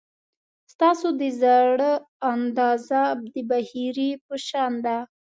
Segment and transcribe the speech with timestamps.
[0.73, 1.91] ستاسو د زړه
[2.33, 3.01] اندازه
[3.33, 4.97] د بحیرې په شان ده.